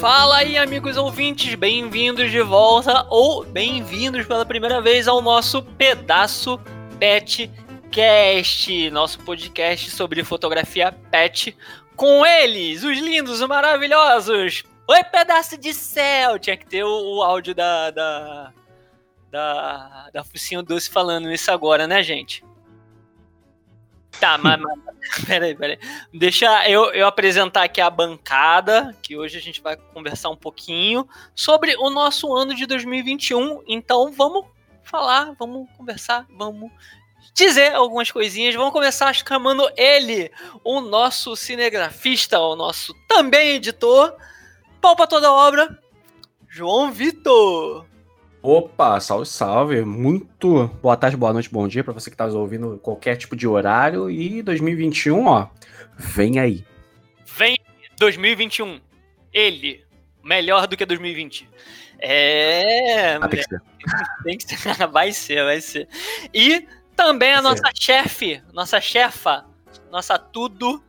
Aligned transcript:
Fala 0.00 0.38
aí, 0.38 0.56
amigos 0.56 0.96
ouvintes, 0.96 1.54
bem-vindos 1.54 2.30
de 2.30 2.40
volta 2.40 3.06
ou 3.10 3.44
bem-vindos 3.44 4.24
pela 4.24 4.46
primeira 4.46 4.80
vez 4.80 5.06
ao 5.06 5.20
nosso 5.20 5.62
pedaço 5.62 6.58
Pet 6.98 7.50
Cast, 7.90 8.90
nosso 8.92 9.18
podcast 9.18 9.90
sobre 9.90 10.24
fotografia 10.24 10.90
pet, 11.10 11.54
com 11.96 12.24
eles, 12.24 12.82
os 12.82 12.96
lindos, 12.96 13.42
os 13.42 13.46
maravilhosos. 13.46 14.62
Oi, 14.88 15.04
pedaço 15.04 15.58
de 15.58 15.74
céu! 15.74 16.38
Tinha 16.38 16.56
que 16.56 16.64
ter 16.64 16.82
o, 16.82 17.16
o 17.16 17.22
áudio 17.22 17.54
da, 17.54 17.90
da, 17.90 18.52
da, 19.30 20.08
da 20.14 20.62
Doce 20.62 20.88
falando 20.88 21.30
isso 21.30 21.52
agora, 21.52 21.86
né, 21.86 22.02
gente? 22.02 22.42
Tá, 24.20 24.36
mas, 24.38 24.60
mas 24.60 25.24
peraí, 25.26 25.54
peraí. 25.54 25.78
Deixa 26.12 26.68
eu, 26.68 26.92
eu 26.92 27.06
apresentar 27.06 27.64
aqui 27.64 27.80
a 27.80 27.88
bancada, 27.88 28.94
que 29.02 29.16
hoje 29.16 29.38
a 29.38 29.40
gente 29.40 29.60
vai 29.60 29.76
conversar 29.76 30.28
um 30.28 30.36
pouquinho 30.36 31.08
sobre 31.34 31.74
o 31.76 31.90
nosso 31.90 32.32
ano 32.36 32.54
de 32.54 32.66
2021. 32.66 33.62
Então 33.66 34.12
vamos 34.12 34.44
falar, 34.84 35.34
vamos 35.38 35.68
conversar, 35.76 36.26
vamos 36.36 36.70
dizer 37.34 37.74
algumas 37.74 38.10
coisinhas. 38.10 38.54
Vamos 38.54 38.72
começar 38.72 39.12
chamando 39.14 39.70
ele, 39.76 40.30
o 40.62 40.80
nosso 40.80 41.34
cinegrafista, 41.34 42.38
o 42.38 42.54
nosso 42.54 42.94
também 43.08 43.56
editor, 43.56 44.14
pau 44.80 44.94
pra 44.94 45.06
toda 45.06 45.32
obra, 45.32 45.78
João 46.48 46.92
Vitor. 46.92 47.86
Opa, 48.42 48.98
salve, 49.00 49.26
salve. 49.26 49.84
Muito 49.84 50.68
boa 50.80 50.96
tarde, 50.96 51.14
boa 51.14 51.30
noite, 51.30 51.50
bom 51.50 51.68
dia 51.68 51.84
para 51.84 51.92
você 51.92 52.08
que 52.08 52.14
está 52.14 52.24
ouvindo 52.26 52.78
qualquer 52.78 53.16
tipo 53.16 53.36
de 53.36 53.46
horário. 53.46 54.10
E 54.10 54.42
2021, 54.42 55.26
ó, 55.26 55.48
vem 55.98 56.38
aí. 56.38 56.64
Vem 57.36 57.58
2021. 57.98 58.80
Ele, 59.30 59.84
melhor 60.24 60.66
do 60.66 60.74
que 60.74 60.86
2020. 60.86 61.46
É. 61.98 63.16
Ah, 63.16 63.28
tem 63.28 63.40
que 63.40 63.44
ser. 63.44 63.62
Tem 64.24 64.38
que 64.38 64.44
ser. 64.44 64.86
Vai 64.88 65.12
ser, 65.12 65.44
vai 65.44 65.60
ser. 65.60 65.86
E 66.32 66.66
também 66.96 67.32
a 67.32 67.42
Vai 67.42 67.52
nossa 67.52 67.70
chefe, 67.74 68.42
nossa 68.54 68.80
chefa, 68.80 69.44
nossa 69.90 70.18
tudo, 70.18 70.82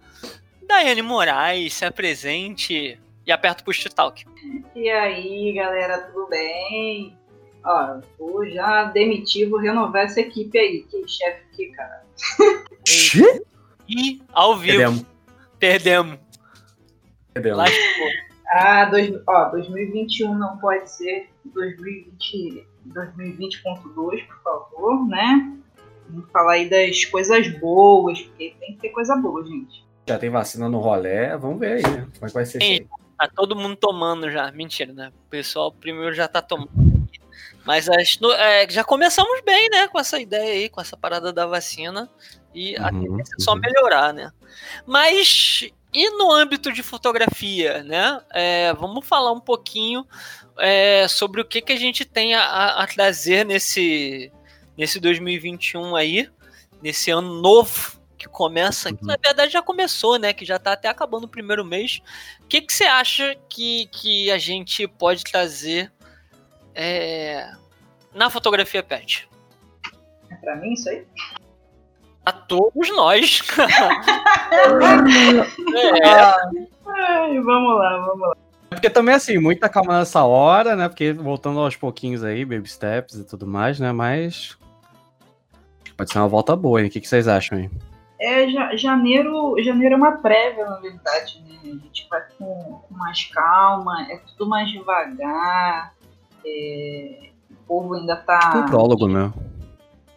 Daiane 0.65 1.01
Moraes, 1.01 1.73
se 1.73 1.83
apresente 1.83 2.97
e 3.25 3.31
aperta 3.31 3.61
o 3.61 3.65
push 3.65 3.83
talk. 3.93 4.25
E 4.73 4.89
aí, 4.89 5.53
galera, 5.53 5.99
tudo 5.99 6.29
bem? 6.29 7.17
Ó, 7.63 7.99
vou 8.17 8.45
já 8.47 8.85
demitir, 8.85 9.49
vou 9.49 9.59
renovar 9.59 10.05
essa 10.05 10.21
equipe 10.21 10.57
aí. 10.57 10.83
Que 10.83 11.07
chefe 11.07 11.43
que, 11.55 11.67
cara. 11.67 12.03
E 13.87 14.21
ao 14.33 14.57
vivo, 14.57 14.77
Perdemos. 14.77 15.05
perdemos. 15.59 16.19
Perdemos. 17.33 17.57
Lascou. 17.57 18.07
Ah, 18.53 18.85
dois, 18.85 19.13
ó, 19.27 19.49
2021 19.49 20.33
não 20.33 20.57
pode 20.57 20.89
ser 20.89 21.29
2020, 21.45 22.67
2020.2, 22.87 23.93
por 23.93 24.43
favor, 24.43 25.07
né? 25.07 25.57
Vamos 26.09 26.29
falar 26.31 26.53
aí 26.53 26.69
das 26.69 27.05
coisas 27.05 27.47
boas, 27.59 28.21
porque 28.21 28.55
tem 28.59 28.75
que 28.75 28.81
ter 28.81 28.89
coisa 28.89 29.15
boa, 29.15 29.45
gente. 29.45 29.85
Já 30.07 30.17
tem 30.17 30.29
vacina 30.29 30.67
no 30.67 30.79
rolé, 30.79 31.37
vamos 31.37 31.59
ver 31.59 31.73
aí, 31.73 31.83
né? 31.83 32.07
Como 32.13 32.25
é 32.25 32.27
que 32.27 32.33
vai 32.33 32.45
ser 32.45 32.61
Sim. 32.61 32.73
isso 32.73 32.81
aí? 32.81 32.87
Tá 33.17 33.29
todo 33.33 33.55
mundo 33.55 33.75
tomando 33.75 34.29
já. 34.29 34.51
Mentira, 34.51 34.91
né? 34.91 35.11
O 35.27 35.29
pessoal 35.29 35.71
primeiro 35.71 36.13
já 36.13 36.27
tá 36.27 36.41
tomando. 36.41 36.90
Mas 37.65 37.87
as 37.89 38.17
no- 38.19 38.31
é, 38.31 38.67
já 38.69 38.83
começamos 38.83 39.41
bem, 39.45 39.69
né? 39.69 39.87
Com 39.87 39.99
essa 39.99 40.19
ideia 40.19 40.53
aí, 40.53 40.69
com 40.69 40.81
essa 40.81 40.97
parada 40.97 41.31
da 41.31 41.45
vacina. 41.45 42.09
E 42.53 42.75
a 42.77 42.91
Uhum, 42.91 43.01
tendência 43.01 43.35
é 43.39 43.43
só 43.43 43.53
uhum. 43.53 43.59
melhorar, 43.59 44.13
né? 44.13 44.31
Mas 44.85 45.69
e 45.93 46.09
no 46.11 46.31
âmbito 46.31 46.71
de 46.71 46.81
fotografia, 46.83 47.83
né? 47.83 48.21
É, 48.33 48.73
vamos 48.73 49.05
falar 49.07 49.31
um 49.31 49.39
pouquinho 49.39 50.05
é, 50.57 51.07
sobre 51.07 51.41
o 51.41 51.45
que, 51.45 51.61
que 51.61 51.71
a 51.73 51.77
gente 51.77 52.05
tem 52.05 52.33
a, 52.35 52.43
a- 52.81 52.87
trazer 52.87 53.45
nesse, 53.45 54.31
nesse 54.77 54.99
2021 54.99 55.95
aí, 55.95 56.29
nesse 56.81 57.11
ano 57.11 57.41
novo 57.41 57.99
que 58.17 58.27
começa, 58.27 58.89
que 58.93 59.01
Uhum. 59.01 59.07
na 59.07 59.17
verdade 59.23 59.51
já 59.53 59.61
começou, 59.61 60.17
né? 60.19 60.31
Que 60.33 60.45
já 60.45 60.59
tá 60.59 60.73
até 60.73 60.87
acabando 60.87 61.23
o 61.25 61.29
primeiro 61.29 61.65
mês. 61.65 62.01
O 62.41 62.47
que, 62.47 62.61
que 62.61 62.71
você 62.73 62.83
acha 62.83 63.35
que, 63.49 63.87
que 63.87 64.29
a 64.31 64.37
gente 64.37 64.87
pode 64.87 65.23
trazer 65.23 65.91
é, 66.75 67.51
na 68.13 68.29
fotografia 68.29 68.83
pet? 68.83 69.29
É 70.29 70.35
pra 70.35 70.55
mim 70.55 70.73
isso 70.73 70.89
aí? 70.89 71.05
A 72.25 72.31
todos 72.31 72.89
nós. 72.95 73.41
é, 76.03 76.11
Ai, 76.87 77.39
vamos 77.39 77.79
lá, 77.79 77.97
vamos 78.05 78.27
lá. 78.27 78.35
Porque 78.69 78.89
também, 78.89 79.15
assim, 79.15 79.37
muita 79.37 79.67
calma 79.67 79.99
nessa 79.99 80.23
hora, 80.23 80.75
né? 80.75 80.87
Porque 80.87 81.11
voltando 81.13 81.59
aos 81.59 81.75
pouquinhos 81.75 82.23
aí, 82.23 82.45
baby 82.45 82.69
steps 82.69 83.15
e 83.15 83.23
tudo 83.25 83.45
mais, 83.45 83.79
né? 83.79 83.91
Mas. 83.91 84.57
Pode 85.97 86.11
ser 86.11 86.19
uma 86.19 86.27
volta 86.27 86.55
boa, 86.55 86.79
hein? 86.81 86.87
O 86.87 86.89
que, 86.89 87.01
que 87.01 87.07
vocês 87.07 87.27
acham 87.27 87.57
aí? 87.57 87.69
É, 88.19 88.47
ja- 88.49 88.75
janeiro, 88.75 89.55
janeiro 89.61 89.95
é 89.95 89.97
uma 89.97 90.13
prévia, 90.13 90.65
na 90.65 90.77
verdade, 90.77 91.43
né? 91.47 91.59
A 91.63 91.67
gente 91.67 92.07
vai 92.09 92.21
com, 92.37 92.81
com 92.87 92.93
mais 92.93 93.23
calma, 93.25 94.07
é 94.09 94.17
tudo 94.17 94.47
mais 94.49 94.69
devagar. 94.71 95.93
É, 96.45 97.29
o 97.51 97.55
povo 97.67 97.93
ainda 97.95 98.15
tá. 98.15 98.63
Um 98.65 98.69
prólogo, 98.69 99.07
né? 99.07 99.31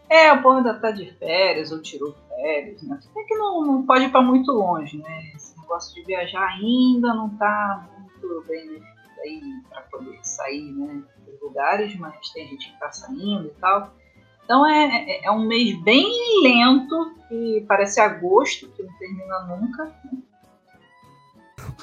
É, 0.09 0.33
o 0.33 0.43
povo 0.43 0.59
ainda 0.59 0.75
tá 0.75 0.91
de 0.91 1.11
férias 1.15 1.73
ou 1.73 1.81
tirou 1.83 2.15
férias, 2.29 2.83
né? 2.83 2.99
É 3.17 3.23
que 3.25 3.35
não, 3.37 3.63
não 3.65 3.87
pode 3.87 4.05
ir 4.05 4.11
pra 4.11 4.23
muito 4.23 4.53
longe, 4.53 4.99
né? 4.99 5.33
Esse 5.35 5.59
negócio 5.61 5.95
de 5.95 6.03
viajar 6.03 6.47
ainda 6.47 7.13
não 7.15 7.31
tá 7.31 7.89
muito 7.99 8.45
bem 8.47 8.69
definido 8.69 9.21
aí 9.25 9.43
pra 9.69 9.81
poder 9.83 10.19
sair, 10.23 10.73
né? 10.73 11.03
Dos 11.27 11.41
lugares, 11.41 11.97
mas 11.97 12.15
tem 12.33 12.47
gente 12.49 12.71
que 12.73 12.79
tá 12.79 12.93
saindo 12.93 13.47
e 13.47 13.61
tal. 13.61 13.93
Então 14.45 14.67
é, 14.67 14.87
é- 15.11 15.25
é 15.25 15.31
um 15.31 15.47
mês 15.47 15.75
bem 15.83 16.07
lento, 16.43 17.15
que 17.29 17.65
parece 17.67 17.99
agosto, 17.99 18.69
que 18.69 18.83
não 18.83 18.93
termina 18.99 19.41
nunca. 19.47 19.85
né? 19.87 20.19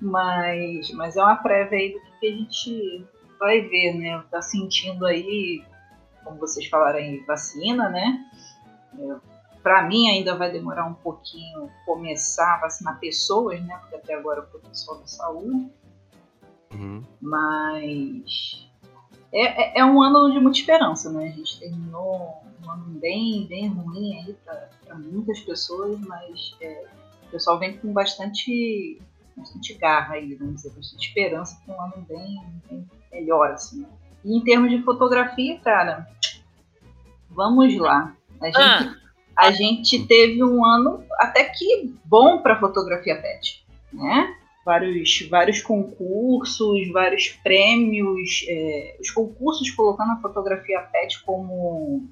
Mas, 0.00 0.90
mas 0.92 1.16
é 1.16 1.22
uma 1.22 1.36
prévia 1.36 1.78
aí 1.78 1.92
do 1.92 2.00
que 2.18 2.26
a 2.26 2.30
gente 2.30 3.06
vai 3.42 3.60
ver, 3.60 3.94
né? 3.94 4.24
Tá 4.30 4.40
sentindo 4.40 5.04
aí, 5.04 5.64
como 6.22 6.38
vocês 6.38 6.68
falaram 6.68 6.98
aí, 6.98 7.18
vacina, 7.26 7.88
né? 7.88 8.24
Para 9.62 9.82
mim 9.82 10.08
ainda 10.08 10.36
vai 10.36 10.50
demorar 10.50 10.86
um 10.86 10.94
pouquinho 10.94 11.68
começar 11.84 12.54
a 12.54 12.60
vacinar 12.60 13.00
pessoas, 13.00 13.60
né? 13.64 13.76
Porque 13.80 13.96
até 13.96 14.14
agora 14.14 14.42
foi 14.44 14.60
o 14.60 14.62
pessoal 14.62 15.00
da 15.00 15.06
saúde. 15.08 15.72
Uhum. 16.72 17.02
Mas 17.20 18.68
é, 19.32 19.78
é- 19.78 19.80
é 19.80 19.84
um 19.84 20.00
ano 20.00 20.32
de 20.32 20.38
muita 20.38 20.58
esperança, 20.58 21.10
né? 21.10 21.26
A 21.26 21.30
gente 21.32 21.58
terminou 21.58 22.42
um 22.64 22.70
ano 22.70 22.84
bem, 23.00 23.46
bem 23.48 23.68
ruim 23.68 24.18
aí 24.18 24.36
para 24.84 24.94
muitas 24.94 25.40
pessoas, 25.40 25.98
mas 26.00 26.56
é, 26.60 26.86
o 27.26 27.30
pessoal 27.30 27.58
vem 27.58 27.76
com 27.76 27.92
bastante, 27.92 29.00
bastante 29.36 29.74
garra 29.74 30.14
aí, 30.14 30.34
vamos 30.36 30.56
dizer, 30.56 30.70
bastante 30.70 31.08
esperança 31.08 31.60
para 31.66 31.74
um 31.74 31.82
ano 31.82 32.06
bem, 32.08 32.40
bem 32.70 32.88
melhor, 33.12 33.50
assim. 33.52 33.86
E 34.24 34.36
em 34.36 34.40
termos 34.42 34.70
de 34.70 34.82
fotografia, 34.82 35.58
cara, 35.60 36.06
vamos 37.30 37.76
lá. 37.76 38.14
A 38.40 38.46
gente, 38.46 38.58
Ah. 38.58 38.94
a 39.36 39.50
gente 39.50 40.06
teve 40.06 40.42
um 40.42 40.64
ano 40.64 41.04
até 41.18 41.44
que 41.44 41.94
bom 42.04 42.38
para 42.38 42.58
fotografia 42.58 43.20
pet, 43.20 43.64
né? 43.92 44.36
vários, 44.64 45.28
vários 45.28 45.60
concursos, 45.60 46.88
vários 46.92 47.28
prêmios, 47.42 48.44
é, 48.48 48.96
os 49.00 49.10
concursos 49.10 49.70
colocando 49.70 50.12
a 50.12 50.20
fotografia 50.20 50.80
pet 50.80 51.22
como 51.24 52.08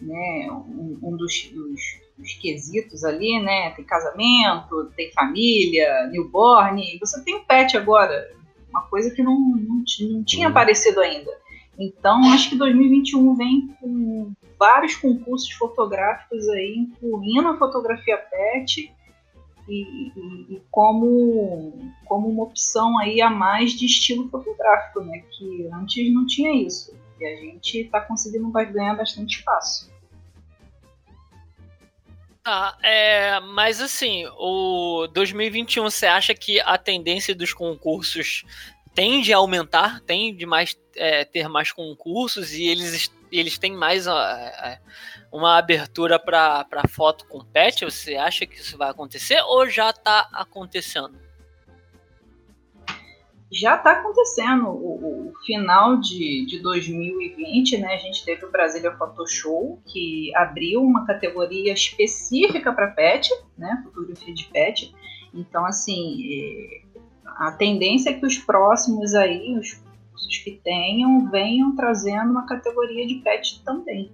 né, 0.00 0.48
um, 0.50 0.98
um 1.02 1.16
dos, 1.16 1.50
dos, 1.52 1.80
dos 2.16 2.32
quesitos 2.34 3.04
ali, 3.04 3.40
né? 3.40 3.70
Tem 3.70 3.84
casamento, 3.84 4.92
tem 4.96 5.12
família, 5.12 6.06
newborn, 6.08 6.98
você 7.00 7.22
tem 7.24 7.36
um 7.36 7.44
pet 7.44 7.76
agora, 7.76 8.30
uma 8.78 8.86
coisa 8.88 9.10
que 9.14 9.22
não, 9.22 9.38
não, 9.38 9.82
não 10.10 10.24
tinha 10.24 10.48
aparecido 10.48 11.00
ainda. 11.00 11.30
Então, 11.78 12.20
acho 12.32 12.50
que 12.50 12.56
2021 12.56 13.34
vem 13.36 13.68
com 13.80 14.32
vários 14.58 14.96
concursos 14.96 15.52
fotográficos 15.52 16.48
aí, 16.48 16.74
incluindo 16.76 17.48
a 17.48 17.56
fotografia 17.56 18.16
pet, 18.16 18.92
e, 19.68 19.82
e- 20.16 20.54
e 20.54 20.62
como, 20.70 21.72
como 22.06 22.26
uma 22.28 22.44
opção 22.44 22.98
aí 22.98 23.20
a 23.20 23.28
mais 23.30 23.72
de 23.72 23.86
estilo 23.86 24.28
fotográfico, 24.28 25.00
né? 25.00 25.22
Que 25.30 25.68
antes 25.72 26.12
não 26.12 26.26
tinha 26.26 26.52
isso. 26.54 26.96
E 27.20 27.24
a 27.26 27.36
gente 27.36 27.80
está 27.80 28.00
conseguindo 28.00 28.50
ganhar 28.50 28.94
bastante 28.96 29.38
espaço. 29.38 29.90
Tá, 32.48 32.78
é, 32.82 33.40
mas 33.40 33.78
assim, 33.78 34.24
o 34.38 35.06
2021, 35.12 35.82
você 35.82 36.06
acha 36.06 36.32
que 36.32 36.58
a 36.60 36.78
tendência 36.78 37.34
dos 37.34 37.52
concursos 37.52 38.42
tende 38.94 39.34
a 39.34 39.36
aumentar, 39.36 40.00
tende 40.00 40.46
mais 40.46 40.74
é, 40.96 41.26
ter 41.26 41.46
mais 41.46 41.72
concursos 41.72 42.54
e 42.54 42.66
eles, 42.66 43.12
eles 43.30 43.58
têm 43.58 43.72
mais 43.72 44.06
ó, 44.06 44.18
é, 44.18 44.80
uma 45.30 45.58
abertura 45.58 46.18
para 46.18 46.64
foto 46.88 47.26
com 47.26 47.44
pet? 47.44 47.84
Você 47.84 48.16
acha 48.16 48.46
que 48.46 48.56
isso 48.56 48.78
vai 48.78 48.88
acontecer 48.88 49.42
ou 49.42 49.68
já 49.68 49.90
está 49.90 50.26
acontecendo? 50.32 51.20
Já 53.50 53.76
está 53.76 53.92
acontecendo. 53.92 54.68
O, 54.68 55.30
o, 55.30 55.34
final 55.44 55.96
de, 55.96 56.46
de 56.46 56.60
2020, 56.60 57.78
né, 57.78 57.94
a 57.94 57.98
gente 57.98 58.24
teve 58.24 58.44
o 58.44 58.50
Brasília 58.50 58.92
Photo 58.96 59.26
Show, 59.26 59.80
que 59.86 60.34
abriu 60.34 60.82
uma 60.82 61.06
categoria 61.06 61.72
específica 61.72 62.72
para 62.72 62.88
pet, 62.88 63.30
né, 63.56 63.80
fotografia 63.84 64.34
de 64.34 64.44
pet. 64.46 64.94
Então, 65.32 65.64
assim, 65.64 66.18
é, 66.30 66.82
a 67.38 67.52
tendência 67.52 68.10
é 68.10 68.14
que 68.14 68.26
os 68.26 68.38
próximos 68.38 69.14
aí, 69.14 69.56
os 69.58 69.74
cursos 70.10 70.38
que 70.38 70.60
tenham, 70.62 71.30
venham 71.30 71.74
trazendo 71.74 72.30
uma 72.30 72.46
categoria 72.46 73.06
de 73.06 73.16
pet 73.16 73.62
também. 73.64 74.10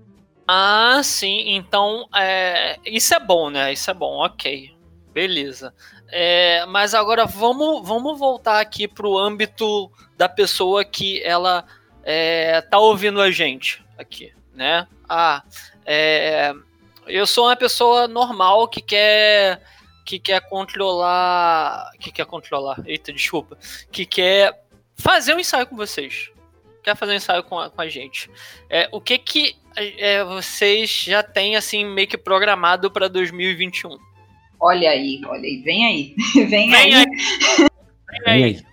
Ah, 0.46 1.00
sim. 1.02 1.56
Então, 1.56 2.06
é, 2.14 2.78
isso 2.84 3.14
é 3.14 3.20
bom, 3.20 3.48
né? 3.48 3.72
Isso 3.72 3.90
é 3.90 3.94
bom, 3.94 4.18
ok. 4.18 4.73
Beleza. 5.14 5.72
É, 6.08 6.66
mas 6.66 6.92
agora 6.92 7.24
vamos, 7.24 7.86
vamos 7.86 8.18
voltar 8.18 8.60
aqui 8.60 8.88
para 8.88 9.06
o 9.06 9.16
âmbito 9.16 9.90
da 10.16 10.28
pessoa 10.28 10.84
que 10.84 11.22
ela 11.22 11.64
é, 12.02 12.60
tá 12.60 12.80
ouvindo 12.80 13.20
a 13.20 13.30
gente 13.30 13.82
aqui, 13.96 14.32
né? 14.52 14.88
Ah, 15.08 15.44
é, 15.86 16.52
eu 17.06 17.28
sou 17.28 17.46
uma 17.46 17.54
pessoa 17.54 18.08
normal 18.08 18.66
que 18.66 18.80
quer 18.80 19.62
que 20.04 20.18
quer 20.18 20.40
controlar, 20.48 21.90
que 21.98 22.12
quer 22.12 22.26
controlar, 22.26 22.82
eita, 22.84 23.10
desculpa, 23.12 23.56
que 23.90 24.04
quer 24.04 24.52
fazer 24.96 25.32
um 25.32 25.40
ensaio 25.40 25.66
com 25.66 25.76
vocês, 25.76 26.30
quer 26.82 26.96
fazer 26.96 27.12
um 27.12 27.16
ensaio 27.16 27.42
com 27.44 27.58
a, 27.58 27.70
com 27.70 27.80
a 27.80 27.88
gente. 27.88 28.28
É, 28.68 28.88
o 28.92 29.00
que 29.00 29.16
que 29.16 29.56
é, 29.76 30.24
vocês 30.24 30.90
já 30.90 31.22
têm 31.22 31.56
assim 31.56 31.84
meio 31.84 32.08
que 32.08 32.18
programado 32.18 32.90
para 32.90 33.08
2021? 33.08 33.96
Olha 34.66 34.88
aí, 34.88 35.20
olha 35.26 35.42
aí, 35.42 35.60
vem 35.62 35.84
aí, 35.84 36.14
vem, 36.48 36.48
vem 36.48 36.74
aí. 36.74 36.94
aí. 36.94 37.06
Vem 38.24 38.44
aí. 38.44 38.64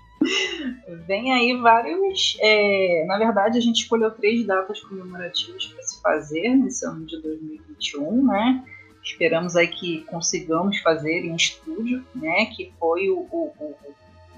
Vem 1.05 1.33
aí 1.33 1.57
vários. 1.57 2.37
É, 2.39 3.03
na 3.05 3.17
verdade, 3.17 3.57
a 3.57 3.61
gente 3.61 3.81
escolheu 3.81 4.09
três 4.11 4.47
datas 4.47 4.79
comemorativas 4.79 5.65
para 5.65 5.83
se 5.83 6.01
fazer 6.01 6.55
nesse 6.55 6.85
ano 6.85 7.05
de 7.05 7.21
2021, 7.21 8.25
né? 8.25 8.63
Esperamos 9.03 9.57
aí 9.57 9.67
que 9.67 10.05
consigamos 10.05 10.79
fazer 10.79 11.25
em 11.25 11.35
estúdio, 11.35 12.05
né? 12.15 12.45
Que 12.45 12.71
foi 12.79 13.09
o, 13.09 13.27
o, 13.29 13.51
o, 13.59 13.75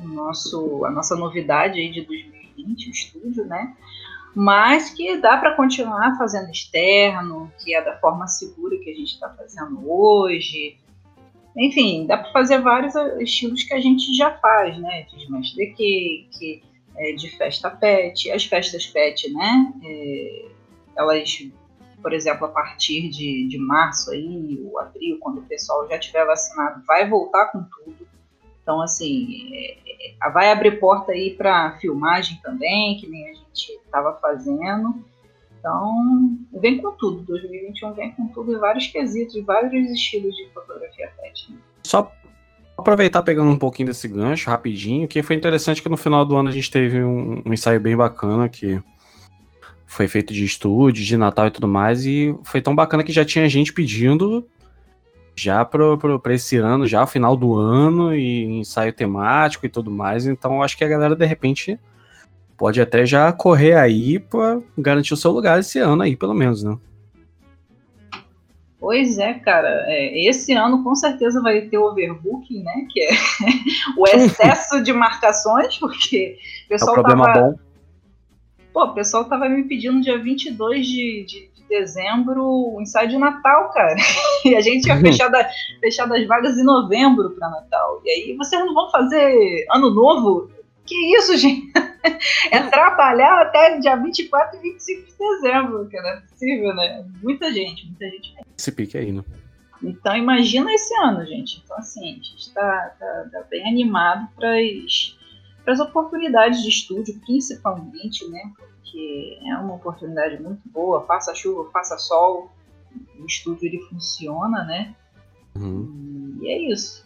o 0.01 0.07
nosso, 0.07 0.83
a 0.85 0.89
nossa 0.89 1.15
novidade 1.15 1.79
aí 1.79 1.91
de 1.91 2.01
2020, 2.01 2.87
o 2.87 2.91
estúdio, 2.91 3.45
né? 3.45 3.75
Mas 4.33 4.89
que 4.89 5.17
dá 5.17 5.37
para 5.37 5.53
continuar 5.53 6.17
fazendo 6.17 6.49
externo, 6.49 7.53
que 7.63 7.75
é 7.75 7.81
da 7.83 7.95
forma 7.99 8.27
segura 8.27 8.75
que 8.79 8.89
a 8.89 8.95
gente 8.95 9.13
está 9.13 9.29
fazendo 9.29 9.87
hoje. 9.87 10.81
Enfim, 11.55 12.07
dá 12.07 12.17
para 12.17 12.31
fazer 12.31 12.59
vários 12.59 12.95
estilos 13.21 13.63
que 13.63 13.73
a 13.73 13.79
gente 13.79 14.15
já 14.15 14.31
faz, 14.37 14.77
né? 14.79 15.03
De 15.03 15.23
smash 15.23 15.53
the 15.53 15.65
cake, 15.67 16.63
é, 16.97 17.13
de 17.13 17.29
festa 17.37 17.69
pet, 17.69 18.31
as 18.31 18.45
festas 18.45 18.85
pet, 18.87 19.31
né? 19.31 19.73
É, 19.83 20.45
elas 20.95 21.51
por 22.03 22.11
exemplo, 22.11 22.45
a 22.45 22.49
partir 22.49 23.07
de, 23.07 23.47
de 23.47 23.57
março 23.57 24.11
aí, 24.11 24.61
ou 24.61 24.77
abril, 24.77 25.17
quando 25.21 25.39
o 25.39 25.45
pessoal 25.45 25.87
já 25.87 25.97
tiver 25.97 26.25
vacinado, 26.25 26.83
vai 26.85 27.09
voltar 27.09 27.45
com 27.45 27.63
tudo. 27.63 28.05
Então, 28.61 28.81
assim, 28.81 29.49
é, 29.55 30.29
vai 30.29 30.51
abrir 30.51 30.79
porta 30.79 31.13
aí 31.13 31.33
para 31.33 31.77
filmagem 31.79 32.39
também, 32.43 32.97
que 32.97 33.07
nem 33.07 33.29
a 33.29 33.33
gente 33.33 33.71
estava 33.85 34.19
fazendo. 34.21 35.03
Então, 35.63 36.37
vem 36.59 36.81
com 36.81 36.91
tudo. 36.91 37.21
2021 37.21 37.93
vem 37.93 38.11
com 38.11 38.27
tudo 38.27 38.53
em 38.53 38.59
vários 38.59 38.87
quesitos, 38.87 39.41
vários 39.45 39.89
estilos 39.91 40.35
de 40.35 40.49
fotografia 40.53 41.09
pet. 41.15 41.57
Só 41.83 42.11
aproveitar 42.77 43.23
pegando 43.23 43.49
um 43.49 43.57
pouquinho 43.57 43.87
desse 43.87 44.09
gancho 44.09 44.49
rapidinho, 44.49 45.07
que 45.07 45.23
foi 45.23 45.37
interessante 45.37 45.81
que 45.81 45.87
no 45.87 45.95
final 45.95 46.25
do 46.25 46.35
ano 46.35 46.49
a 46.49 46.51
gente 46.51 46.69
teve 46.69 47.01
um, 47.01 47.41
um 47.45 47.53
ensaio 47.53 47.79
bem 47.79 47.95
bacana 47.95 48.49
que 48.49 48.83
foi 49.85 50.05
feito 50.09 50.33
de 50.33 50.43
estúdio, 50.43 51.01
de 51.01 51.15
Natal 51.15 51.47
e 51.47 51.51
tudo 51.51 51.67
mais, 51.67 52.05
e 52.05 52.35
foi 52.43 52.61
tão 52.61 52.75
bacana 52.75 53.01
que 53.01 53.13
já 53.13 53.23
tinha 53.23 53.47
gente 53.47 53.71
pedindo 53.71 54.45
já 55.33 55.63
pra 55.63 56.33
esse 56.33 56.57
ano, 56.57 56.85
já 56.85 57.07
final 57.07 57.37
do 57.37 57.55
ano, 57.55 58.13
e 58.13 58.59
ensaio 58.59 58.91
temático 58.91 59.65
e 59.65 59.69
tudo 59.69 59.89
mais. 59.89 60.25
Então 60.25 60.61
acho 60.61 60.77
que 60.77 60.83
a 60.83 60.89
galera, 60.89 61.15
de 61.15 61.25
repente, 61.25 61.79
pode 62.57 62.81
até 62.81 63.05
já 63.05 63.31
correr 63.31 63.75
aí 63.75 64.19
pra 64.19 64.59
garantir 64.77 65.13
o 65.13 65.17
seu 65.17 65.31
lugar 65.31 65.59
esse 65.59 65.79
ano 65.79 66.03
aí, 66.03 66.15
pelo 66.15 66.33
menos, 66.33 66.63
né? 66.63 66.77
Pois 68.79 69.17
é, 69.17 69.33
cara. 69.35 69.85
É, 69.87 70.27
esse 70.27 70.51
ano 70.51 70.83
com 70.83 70.93
certeza 70.93 71.41
vai 71.41 71.61
ter 71.61 71.77
o 71.77 71.85
overbooking, 71.85 72.63
né? 72.63 72.85
Que 72.91 73.01
é 73.01 73.11
o 73.97 74.05
excesso 74.07 74.83
de 74.83 74.91
marcações, 74.91 75.77
porque 75.77 76.37
o 76.65 76.69
pessoal 76.69 76.97
é 76.97 76.99
um 76.99 77.03
problema 77.03 77.33
tava... 77.33 77.41
bom 77.51 77.55
Pô, 78.73 78.85
o 78.85 78.93
pessoal 78.93 79.25
tava 79.25 79.47
me 79.47 79.63
pedindo 79.63 80.01
dia 80.01 80.17
22 80.17 80.85
de, 80.85 81.25
de, 81.25 81.49
de 81.53 81.63
dezembro 81.69 82.43
o 82.43 82.81
ensaio 82.81 83.07
de 83.07 83.17
Natal, 83.17 83.69
cara. 83.69 83.95
E 84.43 84.55
a 84.55 84.61
gente 84.61 84.81
tinha 84.81 84.95
uhum. 84.95 85.01
fechado, 85.01 85.37
fechado 85.79 86.13
as 86.13 86.27
vagas 86.27 86.57
em 86.57 86.63
novembro 86.65 87.29
para 87.31 87.49
Natal. 87.49 88.01
E 88.03 88.09
aí, 88.09 88.35
vocês 88.35 88.61
não 88.65 88.73
vão 88.73 88.91
fazer 88.91 89.65
ano 89.71 89.89
novo? 89.91 90.49
Que 90.85 90.95
isso, 91.15 91.37
gente? 91.37 91.71
É 92.51 92.61
trabalhar 92.69 93.41
até 93.41 93.79
dia 93.79 93.95
24 93.95 94.57
e 94.57 94.61
25 94.61 95.05
de 95.05 95.17
dezembro, 95.17 95.87
que 95.87 95.99
não 95.99 96.09
é 96.09 96.21
possível, 96.21 96.75
né? 96.75 97.05
Muita 97.21 97.51
gente, 97.51 97.85
muita 97.85 98.09
gente. 98.09 98.35
Esse 98.57 98.71
pique 98.71 98.97
aí, 98.97 99.11
né? 99.11 99.23
Então, 99.81 100.15
imagina 100.15 100.73
esse 100.73 100.93
ano, 101.01 101.25
gente. 101.25 101.61
Então, 101.63 101.77
assim, 101.77 102.01
a 102.01 102.13
gente 102.13 102.37
está 102.37 102.95
tá, 102.99 103.29
tá 103.31 103.43
bem 103.49 103.67
animado 103.67 104.29
para 104.35 104.53
as 105.73 105.79
oportunidades 105.79 106.61
de 106.61 106.69
estúdio, 106.69 107.19
principalmente, 107.25 108.27
né? 108.29 108.51
Porque 108.57 109.39
é 109.45 109.57
uma 109.57 109.75
oportunidade 109.75 110.41
muito 110.41 110.61
boa, 110.69 111.05
faça 111.05 111.33
chuva, 111.35 111.69
faça 111.71 111.97
sol, 111.97 112.51
o 113.19 113.25
estúdio 113.25 113.67
ele 113.67 113.81
funciona, 113.89 114.63
né? 114.63 114.95
Uhum. 115.55 116.37
E 116.41 116.47
é 116.47 116.71
isso. 116.71 117.05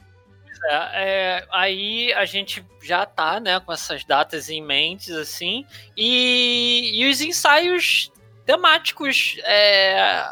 É, 0.66 0.90
é, 0.94 1.48
aí 1.52 2.14
a 2.14 2.26
gente 2.26 2.66
já 2.82 3.06
tá, 3.06 3.40
né, 3.40 3.60
com 3.60 3.72
essas 3.72 4.04
datas 4.04 4.50
em 4.50 4.62
mente, 4.62 5.12
assim, 5.12 5.66
e, 5.96 7.02
e 7.02 7.10
os 7.10 7.22
ensaios 7.22 8.12
temáticos 8.46 9.38
é, 9.44 10.24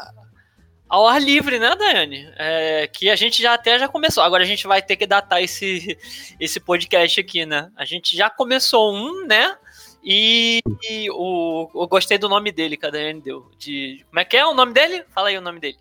ao 0.88 1.06
ar 1.06 1.20
livre, 1.20 1.58
né, 1.58 1.74
Daiane? 1.76 2.32
É, 2.36 2.86
que 2.86 3.10
a 3.10 3.16
gente 3.16 3.42
já 3.42 3.54
até 3.54 3.78
já 3.78 3.88
começou. 3.88 4.22
Agora 4.22 4.42
a 4.42 4.46
gente 4.46 4.66
vai 4.66 4.80
ter 4.80 4.96
que 4.96 5.06
datar 5.06 5.42
esse, 5.42 5.98
esse 6.40 6.60
podcast 6.60 7.20
aqui, 7.20 7.44
né? 7.44 7.70
A 7.76 7.84
gente 7.84 8.16
já 8.16 8.30
começou 8.30 8.94
um, 8.94 9.26
né? 9.26 9.56
E, 10.02 10.60
e 10.88 11.10
o, 11.10 11.68
eu 11.74 11.88
gostei 11.88 12.16
do 12.16 12.28
nome 12.28 12.52
dele 12.52 12.76
que 12.76 12.86
a 12.86 12.90
Daiane 12.90 13.20
deu. 13.20 13.50
De, 13.58 14.04
como 14.08 14.20
é 14.20 14.24
que 14.24 14.36
é 14.36 14.46
o 14.46 14.54
nome 14.54 14.72
dele? 14.72 15.04
Fala 15.10 15.28
aí 15.28 15.36
o 15.36 15.42
nome 15.42 15.58
dele. 15.58 15.78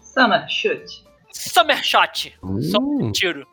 Summer 0.00 0.48
Shot. 0.48 1.04
Summer 1.36 1.82
Shot. 1.84 2.34
Hum. 2.42 2.62
Só 2.62 2.78
um 2.78 3.12
tiro. 3.12 3.46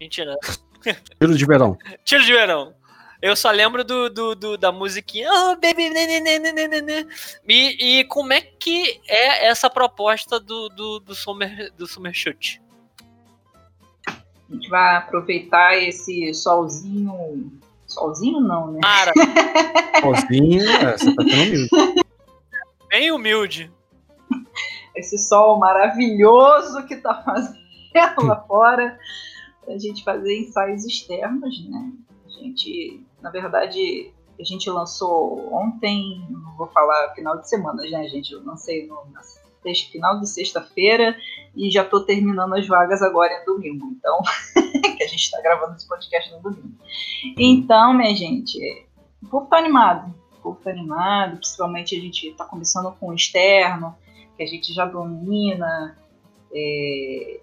Mentira. 0.00 0.36
Tiro 1.20 1.36
de 1.36 1.44
verão. 1.44 1.76
tiro 2.04 2.24
de 2.24 2.32
verão. 2.32 2.74
Eu 3.20 3.36
só 3.36 3.50
lembro 3.50 3.84
do, 3.84 4.08
do, 4.08 4.34
do 4.34 4.56
da 4.56 4.72
musiquinha 4.72 5.28
oh, 5.30 5.54
baby, 5.56 5.90
né, 5.90 6.20
né, 6.20 6.80
né, 6.80 7.06
e, 7.46 7.98
e 8.00 8.04
como 8.04 8.32
é 8.32 8.40
que 8.40 8.98
é 9.06 9.48
essa 9.48 9.68
proposta 9.68 10.40
do, 10.40 10.70
do, 10.70 11.00
do, 11.00 11.14
Summer, 11.14 11.70
do 11.76 11.86
Summer 11.86 12.14
Shoot? 12.14 12.62
A 14.06 14.54
gente 14.54 14.70
vai 14.70 14.96
aproveitar 14.96 15.76
esse 15.76 16.32
solzinho. 16.32 17.52
Solzinho 17.86 18.40
não, 18.40 18.72
né? 18.72 18.80
Para. 18.80 19.12
solzinho, 20.00 20.62
é, 20.62 20.96
você 20.96 21.14
tá 21.14 21.22
tão 21.22 21.42
humilde. 21.42 21.68
Bem 22.88 23.12
humilde. 23.12 23.70
Esse 25.00 25.18
sol 25.18 25.58
maravilhoso 25.58 26.86
que 26.86 26.96
tá 26.96 27.22
fazendo 27.22 28.26
lá 28.26 28.40
fora. 28.46 28.98
Pra 29.64 29.76
gente 29.76 30.02
fazer 30.04 30.38
ensaios 30.38 30.84
externos, 30.84 31.68
né? 31.68 31.92
A 32.26 32.30
gente 32.30 33.04
na 33.22 33.30
verdade, 33.30 34.12
a 34.38 34.44
gente 34.44 34.68
lançou 34.70 35.52
ontem, 35.52 36.24
não 36.30 36.56
vou 36.56 36.66
falar 36.68 37.14
final 37.14 37.38
de 37.38 37.48
semana, 37.48 37.82
né, 37.82 38.08
gente? 38.08 38.32
Eu 38.32 38.44
lancei 38.44 38.86
no 38.86 38.96
final 39.92 40.18
de 40.18 40.28
sexta-feira 40.28 41.14
e 41.54 41.70
já 41.70 41.82
estou 41.82 42.00
terminando 42.00 42.54
as 42.54 42.66
vagas 42.66 43.02
agora 43.02 43.30
em 43.32 43.44
domingo. 43.44 43.94
Então, 43.98 44.20
que 44.96 45.02
a 45.02 45.06
gente 45.06 45.22
está 45.22 45.40
gravando 45.42 45.76
esse 45.76 45.86
podcast 45.86 46.32
no 46.32 46.40
domingo. 46.40 46.74
Então, 47.36 47.92
minha 47.92 48.14
gente, 48.14 48.86
o 49.22 49.28
povo 49.28 49.46
tá 49.46 49.58
animado. 49.58 50.14
O 50.38 50.42
povo 50.42 50.60
tá 50.64 50.70
animado, 50.70 51.36
principalmente 51.36 51.94
a 51.94 52.00
gente 52.00 52.28
está 52.28 52.46
começando 52.46 52.90
com 52.98 53.08
o 53.08 53.14
externo, 53.14 53.94
que 54.40 54.44
a 54.44 54.46
gente 54.46 54.72
já 54.72 54.86
domina. 54.86 55.98
É, 56.52 57.40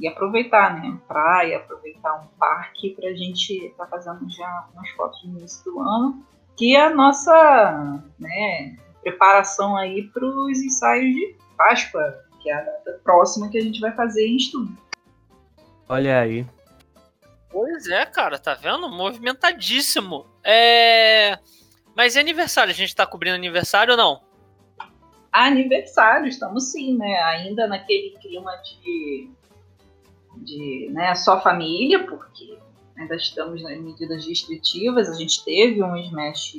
e 0.00 0.08
aproveitar, 0.08 0.80
né? 0.80 0.98
Praia, 1.06 1.58
aproveitar 1.58 2.14
um 2.14 2.26
parque 2.38 2.90
para 2.90 3.10
a 3.10 3.14
gente 3.14 3.52
estar 3.66 3.84
tá 3.84 3.90
fazendo 3.90 4.30
já 4.30 4.68
umas 4.72 4.88
fotos 4.90 5.22
no 5.24 5.38
início 5.38 5.64
do 5.64 5.80
ano, 5.80 6.24
que 6.56 6.74
é 6.74 6.86
a 6.86 6.94
nossa 6.94 8.02
né, 8.18 8.76
preparação 9.02 9.76
aí 9.76 10.04
para 10.04 10.24
os 10.24 10.58
ensaios 10.60 11.14
de 11.14 11.36
Páscoa, 11.58 12.24
que 12.40 12.48
é 12.48 12.54
a 12.54 12.62
data 12.62 13.00
próxima 13.04 13.50
que 13.50 13.58
a 13.58 13.62
gente 13.62 13.80
vai 13.80 13.92
fazer 13.92 14.26
em 14.26 14.36
estudo. 14.36 14.74
Olha 15.86 16.20
aí. 16.20 16.46
Pois 17.50 17.86
é, 17.88 18.06
cara, 18.06 18.38
tá 18.38 18.54
vendo? 18.54 18.88
Movimentadíssimo. 18.88 20.26
É... 20.42 21.38
Mas 21.94 22.16
e 22.16 22.18
aniversário? 22.18 22.70
A 22.70 22.74
gente 22.74 22.94
tá 22.94 23.06
cobrindo 23.06 23.36
aniversário 23.36 23.92
ou 23.92 23.96
não? 23.96 24.25
Aniversário, 25.44 26.28
estamos 26.28 26.72
sim, 26.72 26.96
né? 26.96 27.16
Ainda 27.22 27.66
naquele 27.66 28.16
clima 28.18 28.50
de, 28.56 29.30
de 30.36 30.88
né, 30.92 31.14
só 31.14 31.40
família, 31.40 32.04
porque 32.06 32.58
ainda 32.96 33.16
estamos 33.16 33.62
nas 33.62 33.78
medidas 33.78 34.26
restritivas. 34.26 35.08
A 35.08 35.14
gente 35.14 35.44
teve 35.44 35.82
um 35.82 35.96
Smash 35.96 36.56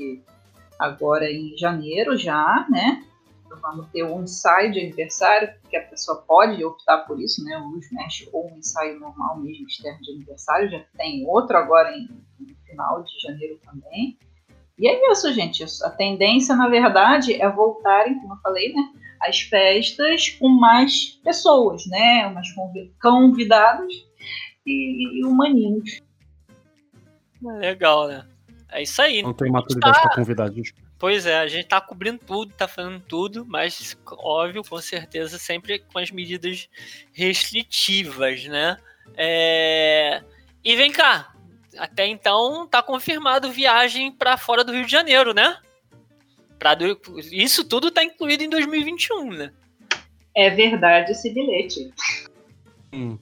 agora 0.77 1.31
em 1.31 1.57
janeiro 1.57 2.15
já, 2.15 2.67
né? 2.69 3.03
Então 3.45 3.57
vamos 3.61 3.87
ter 3.89 4.03
um 4.03 4.23
ensaio 4.23 4.71
de 4.71 4.79
aniversário, 4.79 5.53
que 5.69 5.77
a 5.77 5.83
pessoa 5.83 6.21
pode 6.27 6.63
optar 6.63 6.99
por 6.99 7.19
isso, 7.19 7.43
né? 7.43 7.57
O 7.57 7.77
Smash 7.79 8.29
ou 8.31 8.51
um 8.51 8.57
ensaio 8.57 8.99
normal 8.99 9.39
mesmo 9.39 9.65
externo 9.67 10.01
de 10.01 10.11
aniversário. 10.11 10.69
Já 10.69 10.83
tem 10.97 11.25
outro 11.25 11.57
agora 11.57 11.95
em, 11.97 12.09
no 12.39 12.55
final 12.65 13.03
de 13.03 13.19
janeiro 13.21 13.59
também. 13.63 14.19
E 14.77 14.87
é 14.87 15.11
isso, 15.11 15.33
gente. 15.33 15.63
A 15.83 15.89
tendência, 15.89 16.55
na 16.55 16.67
verdade, 16.67 17.41
é 17.41 17.49
voltarem, 17.49 18.19
como 18.19 18.33
eu 18.33 18.37
falei, 18.37 18.73
né? 18.73 18.81
As 19.21 19.39
festas 19.41 20.29
com 20.39 20.47
mais 20.47 21.19
pessoas, 21.23 21.85
né? 21.87 22.29
Mais 22.29 22.47
convidados 23.01 23.93
e, 24.65 25.19
e 25.19 25.25
humaninhos. 25.25 25.99
Legal, 27.41 28.07
né? 28.07 28.25
É 28.71 28.83
isso 28.83 29.01
aí. 29.01 29.23
Não 29.23 29.33
tem 29.33 29.51
maturidade 29.51 29.95
tá... 29.95 30.01
para 30.01 30.15
convidar, 30.15 30.51
gente. 30.51 30.73
Pois 30.99 31.25
é, 31.25 31.37
a 31.37 31.47
gente 31.47 31.67
tá 31.67 31.79
cobrindo 31.79 32.19
tudo, 32.25 32.51
tá 32.53 32.67
fazendo 32.67 32.99
tudo, 32.99 33.45
mas 33.45 33.95
óbvio, 34.07 34.63
com 34.63 34.77
certeza, 34.81 35.37
sempre 35.37 35.79
com 35.79 35.99
as 35.99 36.09
medidas 36.09 36.67
restritivas, 37.13 38.45
né? 38.45 38.77
É... 39.15 40.23
E 40.63 40.75
vem 40.75 40.91
cá, 40.91 41.35
até 41.77 42.05
então 42.07 42.67
tá 42.67 42.81
confirmado 42.81 43.51
viagem 43.51 44.11
para 44.11 44.37
fora 44.37 44.63
do 44.63 44.71
Rio 44.71 44.85
de 44.85 44.91
Janeiro, 44.91 45.33
né? 45.33 45.57
Pra 46.57 46.73
do... 46.73 46.99
Isso 47.31 47.63
tudo 47.63 47.91
tá 47.91 48.03
incluído 48.03 48.43
em 48.43 48.49
2021, 48.49 49.31
né? 49.31 49.53
É 50.35 50.49
verdade 50.49 51.11
esse 51.11 51.33
bilhete. 51.33 51.91
Hum. 52.93 53.17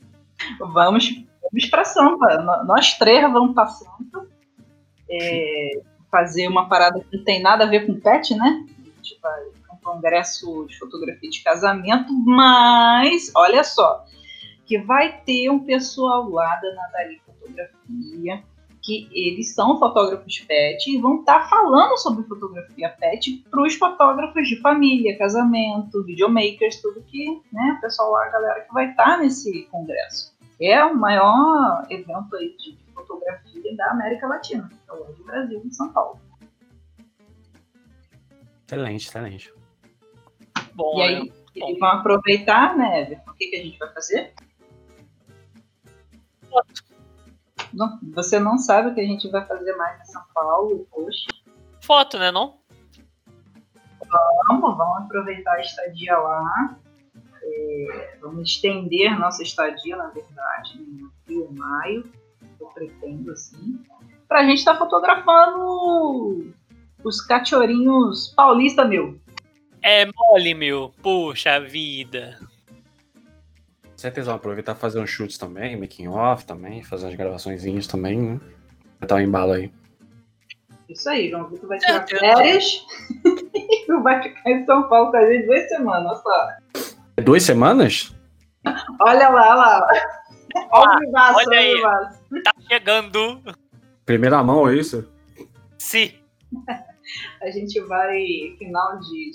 Vamos, 0.59 1.09
vamos 1.41 1.69
para 1.69 1.85
Sampa. 1.85 2.63
Nós 2.65 2.97
três 2.97 3.21
vamos 3.31 3.53
para 3.53 3.67
Sampa. 3.67 4.27
É, 5.09 5.71
fazer 6.11 6.47
uma 6.47 6.67
parada 6.67 6.99
que 6.99 7.17
não 7.17 7.23
tem 7.23 7.41
nada 7.41 7.65
a 7.65 7.67
ver 7.67 7.85
com 7.85 7.99
pet, 7.99 8.33
né? 8.35 8.65
A 8.79 8.95
gente 8.97 9.19
vai 9.21 9.41
um 9.71 9.77
congresso 9.83 10.65
de 10.67 10.77
fotografia 10.77 11.29
de 11.29 11.43
casamento, 11.43 12.11
mas 12.13 13.31
olha 13.35 13.63
só, 13.63 14.05
que 14.65 14.77
vai 14.77 15.21
ter 15.21 15.49
um 15.49 15.59
pessoal 15.59 16.29
lá 16.29 16.55
da 16.55 16.73
Nadali 16.73 17.21
fotografia, 17.45 18.43
que 18.81 19.09
eles 19.11 19.53
são 19.53 19.79
fotógrafos 19.79 20.39
pet 20.41 20.91
e 20.91 21.01
vão 21.01 21.19
estar 21.19 21.39
tá 21.39 21.49
falando 21.49 21.97
sobre 21.97 22.23
fotografia 22.25 22.89
pet 22.89 23.43
para 23.49 23.63
os 23.63 23.73
fotógrafos 23.75 24.47
de 24.47 24.61
família, 24.61 25.17
casamento, 25.17 26.03
videomakers, 26.03 26.81
tudo 26.81 27.01
que, 27.03 27.41
né, 27.51 27.75
o 27.77 27.81
pessoal 27.81 28.11
lá, 28.11 28.25
a 28.25 28.29
galera 28.29 28.61
que 28.61 28.73
vai 28.73 28.91
estar 28.91 29.03
tá 29.03 29.17
nesse 29.17 29.63
congresso. 29.71 30.35
É 30.61 30.83
o 30.85 30.95
maior 30.95 31.85
evento 31.89 32.35
aí 32.35 32.55
de 32.57 32.77
fotografia 32.93 33.75
da 33.75 33.91
América 33.91 34.27
Latina, 34.27 34.69
é 34.87 34.93
o 34.93 35.03
do 35.13 35.23
Brasil, 35.23 35.61
em 35.65 35.71
São 35.71 35.91
Paulo. 35.91 36.19
Excelente, 38.67 39.07
excelente. 39.07 39.53
Bom, 40.75 40.97
e 40.97 41.01
aí, 41.01 41.33
eles 41.55 41.79
vão 41.79 41.89
aproveitar, 41.89 42.77
né? 42.77 43.21
O 43.27 43.33
que, 43.33 43.47
que 43.47 43.55
a 43.55 43.63
gente 43.63 43.77
vai 43.77 43.93
fazer? 43.93 44.33
Não, 47.75 47.99
você 48.13 48.39
não 48.39 48.57
sabe 48.57 48.89
o 48.89 48.95
que 48.95 49.01
a 49.01 49.05
gente 49.05 49.29
vai 49.29 49.45
fazer 49.45 49.75
mais 49.75 49.99
em 50.01 50.05
São 50.05 50.23
Paulo, 50.33 50.87
poxa. 50.89 51.27
Foto, 51.81 52.17
né, 52.17 52.31
não? 52.31 52.57
Vamos, 54.47 54.77
vamos 54.77 54.97
aproveitar 55.03 55.53
a 55.53 55.61
estadia 55.61 56.17
lá. 56.17 56.77
É, 57.43 58.17
vamos 58.21 58.49
estender 58.49 59.19
nossa 59.19 59.43
estadia, 59.43 59.97
na 59.97 60.07
verdade, 60.07 60.79
em 60.79 61.05
abril, 61.05 61.49
maio. 61.51 62.09
Eu 62.59 62.67
pretendo, 62.67 63.31
assim. 63.31 63.83
Pra 64.27 64.43
gente 64.43 64.59
estar 64.59 64.73
tá 64.73 64.79
fotografando 64.79 66.53
os 67.03 67.21
cachorrinhos 67.21 68.29
paulista, 68.35 68.85
meu. 68.85 69.19
É 69.81 70.05
mole, 70.05 70.53
meu. 70.53 70.93
Puxa 71.03 71.59
vida 71.59 72.39
certeza 74.05 74.27
vão 74.27 74.35
aproveitar 74.35 74.75
e 74.75 74.79
fazer 74.79 74.99
uns 74.99 75.09
chutes 75.09 75.37
também, 75.37 75.79
making 75.79 76.07
off 76.07 76.45
também, 76.45 76.83
fazer 76.83 77.05
umas 77.05 77.15
gravações 77.15 77.87
também, 77.87 78.21
né? 78.21 78.39
Dar 79.01 79.15
um 79.15 79.19
embalo 79.19 79.53
aí. 79.53 79.71
Isso 80.87 81.09
aí, 81.09 81.29
João 81.29 81.49
Vitor 81.49 81.67
vai 81.67 81.79
tirar 81.79 82.03
é, 82.03 82.07
férias 82.07 82.85
e 83.53 84.01
vai 84.01 84.21
ficar 84.21 84.49
em 84.51 84.65
São 84.65 84.87
Paulo 84.87 85.11
com 85.11 85.17
a 85.17 85.25
gente 85.25 85.47
duas 85.47 85.67
semanas, 85.67 86.05
olha 86.05 86.15
só. 86.21 86.49
É 87.17 87.21
duas 87.21 87.43
semanas? 87.43 88.15
Olha 88.99 89.29
lá, 89.29 89.49
olha 89.49 89.55
lá. 89.55 89.87
Olha, 90.71 91.11
ah, 91.15 91.33
olha 91.35 91.59
aí, 91.59 91.81
tá 92.43 92.51
chegando. 92.69 93.41
Primeira 94.05 94.43
mão, 94.43 94.69
é 94.69 94.75
isso? 94.75 95.09
Sim. 95.77 96.13
a 97.41 97.49
gente 97.51 97.79
vai, 97.81 98.55
final 98.57 98.99
de, 98.99 99.31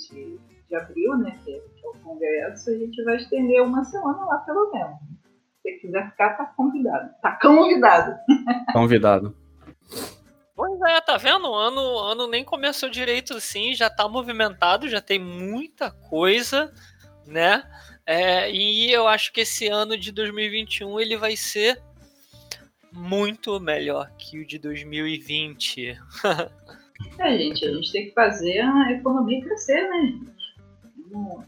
de, 0.71 0.75
abril, 0.75 1.17
né, 1.17 1.37
que 1.43 1.51
é 1.51 1.87
o 1.87 1.93
congresso, 1.99 2.69
a 2.69 2.73
gente 2.73 3.03
vai 3.03 3.17
estender 3.17 3.61
uma 3.61 3.83
semana 3.83 4.25
lá 4.25 4.37
pelo 4.39 4.71
menos. 4.71 4.97
Se 5.61 5.73
quiser 5.73 6.09
ficar, 6.09 6.37
tá 6.37 6.45
convidado. 6.57 7.09
Tá 7.21 7.37
convidado. 7.39 8.17
Convidado. 8.73 9.35
Pois 10.55 10.81
é, 10.81 11.01
tá 11.01 11.17
vendo? 11.17 11.49
O 11.49 11.55
ano, 11.55 11.99
ano 11.99 12.27
nem 12.27 12.43
começou 12.43 12.89
direito 12.89 13.35
assim, 13.35 13.73
já 13.73 13.89
tá 13.89 14.07
movimentado, 14.07 14.87
já 14.87 15.01
tem 15.01 15.19
muita 15.19 15.91
coisa, 15.91 16.73
né? 17.27 17.63
É, 18.05 18.51
e 18.51 18.91
eu 18.91 19.07
acho 19.07 19.31
que 19.31 19.41
esse 19.41 19.67
ano 19.67 19.97
de 19.97 20.11
2021 20.11 20.99
ele 20.99 21.17
vai 21.17 21.35
ser 21.35 21.81
muito 22.91 23.59
melhor 23.59 24.11
que 24.17 24.39
o 24.39 24.45
de 24.45 24.57
2020. 24.57 25.97
é, 27.19 27.37
gente, 27.37 27.65
a 27.65 27.73
gente 27.73 27.91
tem 27.91 28.05
que 28.07 28.13
fazer 28.13 28.59
a 28.59 28.91
economia 28.91 29.41
crescer, 29.41 29.89
né? 29.89 30.19
Vamos 31.11 31.45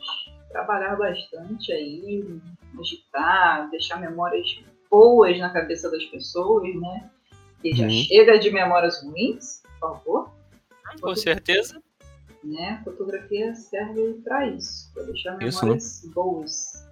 trabalhar 0.50 0.96
bastante 0.96 1.72
aí, 1.72 2.40
agitar, 2.80 3.70
deixar 3.70 4.00
memórias 4.00 4.46
boas 4.90 5.38
na 5.40 5.50
cabeça 5.52 5.90
das 5.90 6.04
pessoas, 6.06 6.76
né? 6.76 7.10
Que 7.62 7.74
já 7.74 7.86
uhum. 7.86 7.92
chega 7.92 8.38
de 8.38 8.52
memórias 8.52 9.04
ruins, 9.04 9.64
por 9.64 9.80
favor. 9.80 10.32
Com 11.02 11.16
certeza. 11.16 11.82
Né? 12.44 12.82
Fotografia 12.84 13.56
serve 13.56 14.22
para 14.24 14.48
isso, 14.48 14.92
para 14.94 15.04
deixar 15.04 15.38
memórias 15.38 15.86
isso, 15.86 16.08
né? 16.08 16.14
boas. 16.14 16.88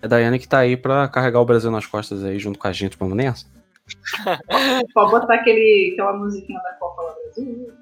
É 0.00 0.06
a 0.06 0.08
Daiane 0.08 0.38
que 0.38 0.48
tá 0.48 0.58
aí 0.58 0.76
para 0.76 1.08
carregar 1.08 1.40
o 1.40 1.44
Brasil 1.44 1.70
nas 1.70 1.86
costas 1.86 2.22
aí 2.24 2.38
junto 2.38 2.58
com 2.58 2.68
a 2.68 2.72
gente, 2.72 2.96
vamos 2.96 3.16
nessa? 3.16 3.46
Pode 4.94 5.10
botar 5.10 5.34
aquele, 5.34 5.90
aquela 5.92 6.16
musiquinha 6.16 6.60
da 6.60 6.72
Copa 6.74 7.02
lá 7.02 7.14
Brasil. 7.14 7.72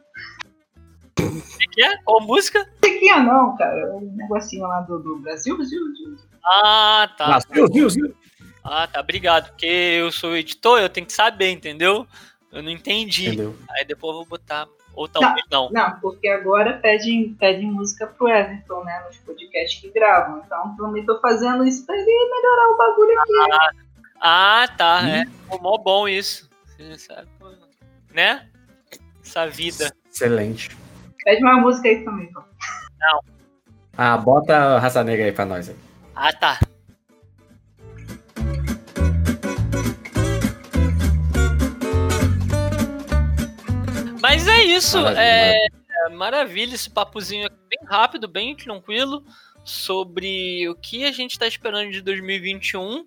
O 1.21 1.71
que 1.71 1.83
é? 1.83 1.97
Qual 1.99 2.21
música? 2.21 2.66
Musiquinha 3.04 3.23
não, 3.23 3.56
cara. 3.56 3.94
Um 3.94 4.12
negocinho 4.16 4.66
lá 4.66 4.80
do, 4.80 4.99
do 4.99 5.18
Brasil, 5.18 5.56
Brasil, 5.56 5.80
Brasil. 5.85 6.18
Ah, 6.44 7.11
tá. 7.16 7.26
Brasil, 7.26 7.68
Brasil. 7.68 8.16
Ah, 8.62 8.87
tá. 8.87 9.00
Obrigado. 9.00 9.50
Porque 9.50 9.66
eu 9.66 10.11
sou 10.11 10.37
editor, 10.37 10.80
eu 10.80 10.88
tenho 10.88 11.06
que 11.06 11.12
saber, 11.12 11.50
entendeu? 11.50 12.06
Eu 12.50 12.62
não 12.62 12.71
entendi. 12.71 13.26
Entendeu. 13.26 13.56
Aí 13.71 13.85
depois 13.85 14.12
eu 14.12 14.18
vou 14.18 14.26
botar. 14.26 14.66
Ou 14.94 15.09
talvez 15.09 15.44
não. 15.50 15.71
Não, 15.71 15.90
não 15.90 16.00
porque 16.00 16.28
agora 16.28 16.75
pedem, 16.75 17.35
pedem 17.35 17.71
música 17.71 18.06
pro 18.06 18.28
Everton, 18.28 18.85
né? 18.85 19.02
Nos 19.06 19.16
podcasts 19.18 19.80
que 19.80 19.90
gravam. 19.90 20.42
Então 20.47 20.76
também 20.76 21.04
tô 21.04 21.18
fazendo 21.21 21.64
isso 21.64 21.85
pra 21.85 21.97
ele 21.97 22.04
melhorar 22.04 22.68
o 22.71 22.76
bagulho 22.76 23.21
aqui. 23.21 23.52
Ah, 23.52 24.62
ah 24.62 24.68
tá. 24.68 25.00
Hum. 25.02 25.09
É. 25.09 25.26
Ficou 25.26 25.61
mó 25.61 25.78
bom 25.78 26.09
isso. 26.09 26.49
Né? 28.12 28.49
Essa 29.21 29.47
vida. 29.49 29.92
Excelente. 30.09 30.71
Pede 31.25 31.43
uma 31.43 31.57
música 31.57 31.88
aí 31.88 32.04
também, 32.04 32.31
pô. 32.31 32.43
Não. 33.00 33.21
Ah, 33.97 34.19
bota 34.19 34.54
a 34.54 34.78
raça 34.78 35.02
negra 35.02 35.25
aí 35.25 35.33
pra 35.33 35.47
nós. 35.47 35.71
Aí. 35.71 35.76
Ah, 36.14 36.33
tá. 36.33 36.61
Mas 44.21 44.47
é 44.47 44.62
isso. 44.64 44.99
Maravilha, 45.00 45.23
é, 45.23 45.54
é, 45.57 46.09
maravilha 46.11 46.75
esse 46.75 46.90
papozinho 46.90 47.49
bem 47.69 47.88
rápido, 47.88 48.28
bem 48.28 48.54
tranquilo 48.54 49.25
sobre 49.64 50.69
o 50.69 50.75
que 50.75 51.07
a 51.07 51.12
gente 51.12 51.33
está 51.33 51.47
esperando 51.47 51.90
de 51.90 52.02
2021. 52.02 53.07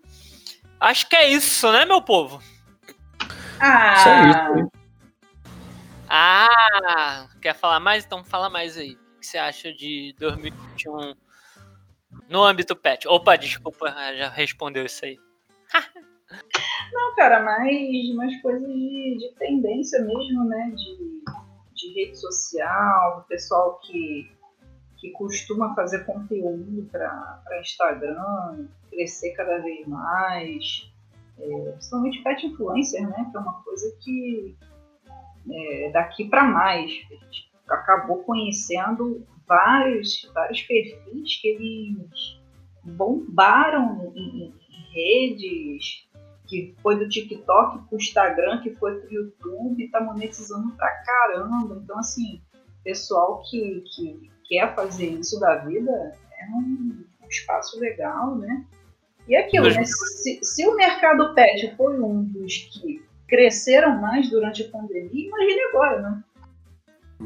Acho 0.79 1.07
que 1.07 1.15
é 1.15 1.29
isso, 1.29 1.71
né, 1.71 1.85
meu 1.85 2.01
povo? 2.01 2.41
Ah, 3.59 3.95
isso 3.97 4.09
é 4.09 4.61
isso. 4.61 4.76
Ah, 6.85 7.27
quer 7.41 7.55
falar 7.55 7.79
mais? 7.79 8.05
Então 8.05 8.23
fala 8.23 8.49
mais 8.49 8.77
aí. 8.77 8.93
O 8.93 9.19
que 9.19 9.25
você 9.25 9.37
acha 9.37 9.73
de 9.73 10.13
2021 10.19 11.15
no 12.29 12.43
âmbito 12.43 12.75
pet? 12.75 13.07
Opa, 13.07 13.35
desculpa, 13.35 13.89
já 14.15 14.29
respondeu 14.29 14.85
isso 14.85 15.05
aí. 15.05 15.17
Não, 16.93 17.15
cara, 17.15 17.41
mais, 17.41 18.15
mais 18.15 18.41
coisas 18.41 18.67
de, 18.67 19.17
de 19.17 19.33
tendência 19.39 20.01
mesmo, 20.03 20.43
né? 20.45 20.71
De, 20.75 21.23
de 21.73 21.93
rede 21.93 22.17
social, 22.17 23.21
do 23.21 23.27
pessoal 23.27 23.79
que, 23.79 24.29
que 24.97 25.11
costuma 25.11 25.73
fazer 25.73 26.05
conteúdo 26.05 26.87
para 26.91 27.41
Instagram, 27.61 28.67
crescer 28.89 29.31
cada 29.31 29.59
vez 29.59 29.87
mais. 29.87 30.91
É, 31.39 31.71
principalmente 31.71 32.23
pet 32.23 32.45
influencer, 32.45 33.07
né? 33.07 33.27
Que 33.31 33.37
é 33.37 33.39
uma 33.39 33.61
coisa 33.63 33.97
que 34.01 34.57
é, 35.51 35.91
daqui 35.91 36.25
para 36.25 36.43
mais. 36.43 36.91
A 37.11 37.13
gente 37.13 37.51
acabou 37.69 38.23
conhecendo 38.23 39.25
vários, 39.47 40.29
vários 40.33 40.61
perfis 40.61 41.41
que 41.41 41.47
eles 41.47 42.39
bombaram 42.83 44.11
em, 44.15 44.53
em 44.69 44.93
redes, 44.93 46.07
que 46.47 46.75
foi 46.81 46.97
do 46.97 47.09
TikTok 47.09 47.87
pro 47.87 47.97
Instagram, 47.97 48.61
que 48.61 48.73
foi 48.75 48.99
pro 48.99 49.13
YouTube, 49.13 49.89
tá 49.89 50.01
monetizando 50.01 50.71
pra 50.75 50.89
caramba. 51.03 51.79
Então, 51.83 51.99
assim, 51.99 52.41
pessoal 52.83 53.41
que, 53.49 53.83
que 53.93 54.31
quer 54.47 54.73
fazer 54.73 55.07
isso 55.07 55.39
da 55.39 55.57
vida 55.57 55.91
é 55.91 56.45
um, 56.51 57.03
um 57.21 57.27
espaço 57.27 57.79
legal, 57.79 58.35
né? 58.35 58.65
E 59.27 59.35
aquilo, 59.35 59.65
né? 59.65 59.83
Se, 59.83 60.39
se, 60.41 60.65
o 60.65 60.75
mercado 60.75 61.35
pet 61.35 61.75
foi 61.75 61.99
um 61.99 62.23
dos 62.23 62.57
que 62.57 63.05
cresceram 63.27 63.99
mais 63.99 64.29
durante 64.29 64.63
a 64.63 64.69
pandemia, 64.69 65.27
imagine 65.27 65.61
agora, 65.69 66.01
né? 66.01 66.23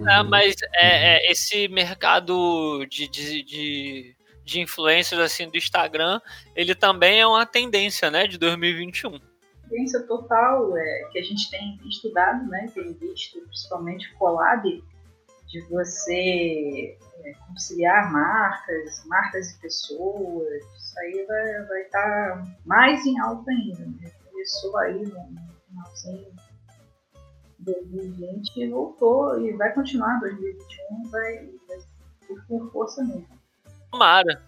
Ah, 0.08 0.24
mas 0.24 0.55
é, 0.74 1.27
é, 1.27 1.31
esse 1.31 1.67
mercado 1.67 2.86
de, 2.86 3.10
de, 3.10 3.43
de, 3.43 4.15
de 4.43 4.62
influencers 4.62 5.22
assim 5.22 5.50
do 5.50 5.58
Instagram, 5.58 6.22
ele 6.55 6.74
também 6.74 7.20
é 7.20 7.27
uma 7.27 7.46
tendência, 7.46 8.10
né, 8.10 8.25
de 8.25 8.38
2021. 8.38 9.20
Tendência 9.70 10.01
total 10.03 10.77
é, 10.77 11.10
que 11.12 11.20
a 11.20 11.22
gente 11.22 11.50
tem 11.50 11.79
estudado, 11.88 12.48
né, 12.50 12.67
tem 12.74 12.93
visto, 12.93 13.41
principalmente 13.41 14.13
collab, 14.15 14.81
de 15.48 15.62
você 15.70 16.98
é, 17.25 17.34
conciliar 17.48 18.12
marcas, 18.12 19.03
marcas 19.05 19.51
e 19.51 19.60
pessoas, 19.60 20.63
isso 20.77 21.00
aí 21.00 21.25
vai, 21.27 21.65
vai 21.65 21.81
estar 21.81 22.38
tá 22.38 22.48
mais 22.65 23.05
em 23.05 23.20
alta 23.20 23.51
ainda. 23.51 23.86
Né? 23.86 24.12
Começou 24.31 24.77
aí 24.77 25.05
no 25.05 25.50
finalzinho 25.83 26.31
2020 27.59 28.69
voltou 28.69 29.39
e 29.39 29.53
vai 29.53 29.73
continuar 29.73 30.19
2021, 30.19 31.09
vai, 31.09 31.50
vai 31.67 32.38
por 32.47 32.71
força 32.71 33.03
mesmo. 33.03 33.27
Tomara, 33.91 34.41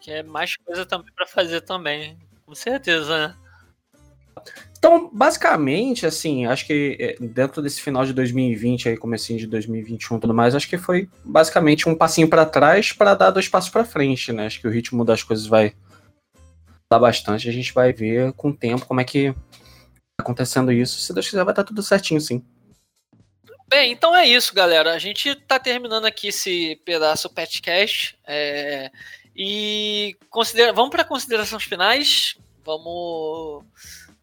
que 0.00 0.10
é 0.10 0.22
mais 0.22 0.56
coisa 0.56 0.86
também 0.86 1.12
para 1.14 1.26
fazer 1.26 1.62
também, 1.62 2.18
com 2.46 2.54
certeza, 2.54 3.28
né? 3.28 3.36
Então, 4.78 5.10
basicamente, 5.12 6.06
assim, 6.06 6.46
acho 6.46 6.66
que 6.66 6.96
é, 6.98 7.16
dentro 7.20 7.60
desse 7.60 7.82
final 7.82 8.04
de 8.06 8.14
2020 8.14 8.88
aí, 8.88 8.96
comecinho 8.96 9.38
de 9.38 9.46
2021 9.46 10.16
e 10.16 10.20
tudo 10.20 10.32
mais, 10.32 10.54
acho 10.54 10.68
que 10.68 10.78
foi 10.78 11.08
basicamente 11.22 11.86
um 11.86 11.94
passinho 11.94 12.28
para 12.28 12.46
trás 12.46 12.92
para 12.92 13.14
dar 13.14 13.30
dois 13.30 13.46
passos 13.46 13.68
para 13.68 13.84
frente, 13.84 14.32
né? 14.32 14.46
Acho 14.46 14.60
que 14.60 14.66
o 14.66 14.70
ritmo 14.70 15.04
das 15.04 15.22
coisas 15.22 15.46
vai 15.46 15.74
dar 16.90 16.98
bastante, 16.98 17.48
a 17.48 17.52
gente 17.52 17.74
vai 17.74 17.92
ver 17.92 18.32
com 18.32 18.48
o 18.48 18.56
tempo 18.56 18.86
como 18.86 19.00
é 19.00 19.04
que 19.04 19.34
acontecendo 20.30 20.72
isso. 20.72 21.00
Se 21.00 21.12
Deus 21.12 21.28
quiser, 21.28 21.44
vai 21.44 21.52
estar 21.52 21.64
tudo 21.64 21.82
certinho, 21.82 22.20
sim. 22.20 22.44
Bem, 23.68 23.92
então 23.92 24.16
é 24.16 24.26
isso, 24.26 24.54
galera. 24.54 24.92
A 24.92 24.98
gente 24.98 25.34
tá 25.34 25.58
terminando 25.58 26.04
aqui 26.04 26.28
esse 26.28 26.76
pedaço 26.84 27.30
petcast. 27.30 28.18
É, 28.26 28.90
e 29.36 30.16
considera 30.28 30.72
vamos 30.72 30.90
para 30.90 31.04
considerações 31.04 31.62
finais. 31.62 32.36
Vamos 32.64 33.64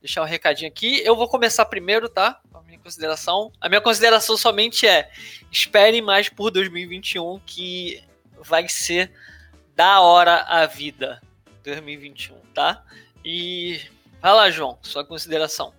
deixar 0.01 0.21
um 0.21 0.25
recadinho 0.25 0.69
aqui. 0.69 1.01
Eu 1.03 1.15
vou 1.15 1.27
começar 1.29 1.65
primeiro, 1.65 2.09
tá? 2.09 2.41
A 2.53 2.61
minha 2.61 2.79
consideração. 2.79 3.51
A 3.61 3.69
minha 3.69 3.79
consideração 3.79 4.35
somente 4.35 4.85
é: 4.85 5.09
esperem 5.49 6.01
mais 6.01 6.27
por 6.27 6.51
2021, 6.51 7.39
que 7.45 8.03
vai 8.41 8.67
ser 8.67 9.11
da 9.75 10.01
hora 10.01 10.41
a 10.43 10.65
vida 10.65 11.21
2021, 11.63 12.35
tá? 12.53 12.83
E 13.23 13.79
vai 14.21 14.33
lá, 14.33 14.51
João, 14.51 14.77
sua 14.81 15.05
consideração. 15.05 15.76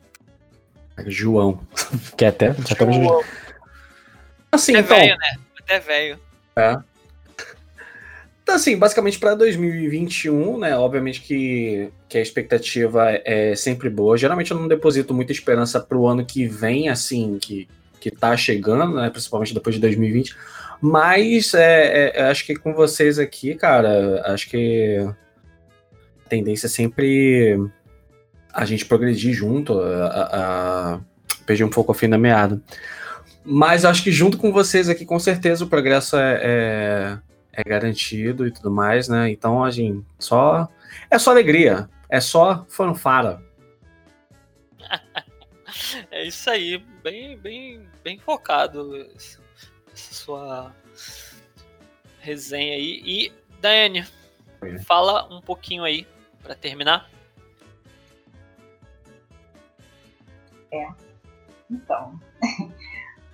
João. 1.06 1.60
Quer 2.16 2.28
até? 2.28 2.54
Já 2.54 2.76
João. 2.90 3.22
Assim, 4.50 4.74
Até 4.74 4.80
então, 4.80 4.96
velho, 4.96 5.16
né? 5.18 5.36
Até 5.60 5.80
velho. 5.80 6.18
É. 6.56 6.78
Então, 8.42 8.56
assim, 8.56 8.78
basicamente 8.78 9.18
para 9.18 9.34
2021, 9.34 10.58
né? 10.58 10.74
Obviamente 10.76 11.20
que, 11.20 11.90
que 12.08 12.16
a 12.16 12.22
expectativa 12.22 13.10
é 13.24 13.54
sempre 13.54 13.90
boa. 13.90 14.16
Geralmente 14.16 14.50
eu 14.50 14.58
não 14.58 14.66
deposito 14.66 15.12
muita 15.12 15.32
esperança 15.32 15.78
pro 15.78 16.06
ano 16.06 16.24
que 16.24 16.46
vem, 16.46 16.88
assim, 16.88 17.38
que, 17.38 17.68
que 18.00 18.10
tá 18.10 18.34
chegando, 18.38 18.94
né? 18.94 19.10
Principalmente 19.10 19.52
depois 19.52 19.74
de 19.74 19.82
2020. 19.82 20.34
Mas 20.80 21.52
é, 21.52 22.12
é, 22.14 22.22
acho 22.30 22.46
que 22.46 22.54
com 22.54 22.72
vocês 22.72 23.18
aqui, 23.18 23.54
cara, 23.54 24.22
acho 24.32 24.48
que 24.48 24.96
a 26.24 26.28
tendência 26.28 26.68
é 26.68 26.70
sempre 26.70 27.58
a 28.58 28.64
gente 28.64 28.84
progredir 28.84 29.32
junto, 29.32 29.78
a, 29.80 30.06
a, 30.06 30.94
a 30.94 31.00
perder 31.46 31.62
um 31.62 31.70
pouco 31.70 31.92
a 31.92 31.94
fim 31.94 32.08
da 32.08 32.18
meada. 32.18 32.60
Mas 33.44 33.84
acho 33.84 34.02
que 34.02 34.10
junto 34.10 34.36
com 34.36 34.50
vocês 34.52 34.88
aqui, 34.88 35.06
com 35.06 35.18
certeza, 35.20 35.64
o 35.64 35.68
progresso 35.68 36.16
é, 36.16 36.40
é, 36.42 37.18
é 37.52 37.62
garantido 37.62 38.48
e 38.48 38.50
tudo 38.50 38.68
mais, 38.68 39.08
né? 39.08 39.30
Então, 39.30 39.62
a 39.62 39.70
gente 39.70 40.04
só. 40.18 40.68
É 41.08 41.20
só 41.20 41.30
alegria. 41.30 41.88
É 42.10 42.20
só 42.20 42.66
fanfara. 42.68 43.40
é 46.10 46.26
isso 46.26 46.50
aí. 46.50 46.78
Bem, 47.00 47.38
bem, 47.38 47.86
bem 48.02 48.18
focado 48.18 49.08
essa 49.14 49.38
sua 49.94 50.74
resenha 52.18 52.74
aí. 52.74 53.02
E, 53.06 53.32
Daiane, 53.60 54.04
fala 54.84 55.32
um 55.32 55.40
pouquinho 55.40 55.84
aí 55.84 56.08
para 56.42 56.56
terminar. 56.56 57.08
É. 60.72 60.88
Então, 61.70 62.18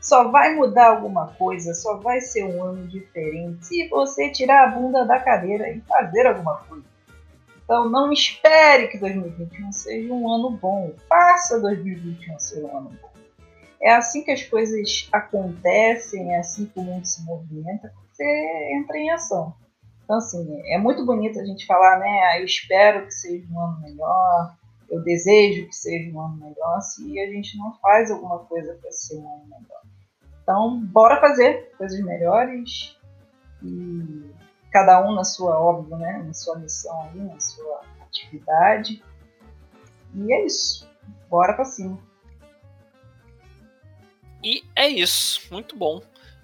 só 0.00 0.30
vai 0.30 0.54
mudar 0.54 0.88
alguma 0.90 1.28
coisa, 1.34 1.74
só 1.74 1.96
vai 1.96 2.20
ser 2.20 2.44
um 2.44 2.62
ano 2.62 2.86
diferente 2.86 3.66
se 3.66 3.88
você 3.88 4.30
tirar 4.30 4.64
a 4.64 4.70
bunda 4.72 5.04
da 5.04 5.18
cadeira 5.18 5.70
e 5.70 5.80
fazer 5.80 6.26
alguma 6.26 6.56
coisa. 6.58 6.84
Então 7.64 7.88
não 7.88 8.12
espere 8.12 8.88
que 8.88 8.98
2021 8.98 9.72
seja 9.72 10.12
um 10.12 10.30
ano 10.30 10.50
bom, 10.50 10.92
faça 11.08 11.58
2021 11.60 12.38
ser 12.38 12.62
um 12.62 12.76
ano 12.76 12.90
bom. 13.00 13.14
É 13.80 13.94
assim 13.94 14.22
que 14.22 14.30
as 14.30 14.42
coisas 14.42 15.08
acontecem, 15.12 16.34
é 16.34 16.38
assim 16.38 16.66
que 16.66 16.78
o 16.78 16.82
mundo 16.82 17.04
se 17.06 17.24
movimenta, 17.24 17.92
você 18.12 18.24
entra 18.74 18.98
em 18.98 19.10
ação. 19.10 19.54
Então, 20.04 20.18
assim, 20.18 20.60
é 20.70 20.78
muito 20.78 21.04
bonito 21.04 21.40
a 21.40 21.44
gente 21.44 21.66
falar, 21.66 21.98
né? 21.98 22.20
Ah, 22.30 22.38
eu 22.38 22.44
espero 22.44 23.06
que 23.06 23.10
seja 23.12 23.46
um 23.50 23.60
ano 23.60 23.80
melhor, 23.80 24.54
eu 24.88 25.02
desejo 25.02 25.66
que 25.66 25.74
seja 25.74 26.10
um 26.10 26.20
ano 26.20 26.36
melhor, 26.36 26.80
se 26.80 27.20
a 27.20 27.26
gente 27.26 27.56
não 27.58 27.74
faz 27.78 28.10
alguma 28.10 28.40
coisa 28.40 28.74
para 28.80 28.90
ser 28.92 29.16
um 29.16 29.26
ano 29.26 29.44
melhor. 29.44 29.82
Então, 30.42 30.80
bora 30.86 31.20
fazer 31.20 31.72
coisas 31.78 31.98
melhores 32.00 32.96
e 33.62 34.30
cada 34.70 35.06
um 35.06 35.14
na 35.14 35.24
sua, 35.24 35.58
óbvio, 35.58 35.96
né, 35.96 36.22
na 36.26 36.34
sua 36.34 36.58
missão 36.58 37.02
aí, 37.02 37.20
na 37.20 37.40
sua 37.40 37.80
atividade. 38.02 39.02
E 40.14 40.32
é 40.32 40.44
isso. 40.44 40.88
Bora 41.30 41.54
pra 41.54 41.64
cima. 41.64 41.98
E 44.42 44.62
é 44.76 44.86
isso. 44.88 45.40
Muito 45.50 45.76
bom. 45.76 46.02